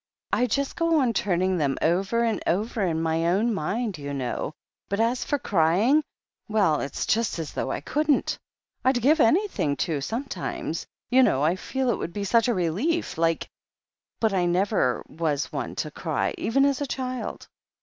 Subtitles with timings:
[0.33, 4.51] I just go on turning them over and over in my own mind, you know.
[4.89, 6.03] But as for crying—
[6.49, 8.07] ^well, it's just as though THE HEEL OF ACHILLES
[8.81, 8.97] 135 I couldn't.
[8.97, 13.19] I'd give anything to, sometimes— ^you know, I feel it would be such a relief,
[13.19, 13.47] like—
[14.23, 17.47] ^but I never was one to cry, even as a child."